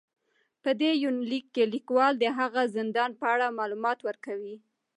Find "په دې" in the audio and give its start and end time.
0.63-0.91